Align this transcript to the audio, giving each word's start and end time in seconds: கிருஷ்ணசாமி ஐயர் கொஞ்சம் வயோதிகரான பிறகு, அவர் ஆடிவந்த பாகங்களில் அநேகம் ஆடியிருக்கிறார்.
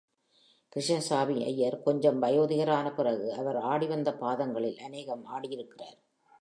கிருஷ்ணசாமி 0.69 1.43
ஐயர் 1.43 1.81
கொஞ்சம் 1.81 2.21
வயோதிகரான 2.21 2.93
பிறகு, 2.95 3.33
அவர் 3.33 3.55
ஆடிவந்த 3.55 4.17
பாகங்களில் 4.17 4.77
அநேகம் 4.77 5.25
ஆடியிருக்கிறார். 5.25 5.97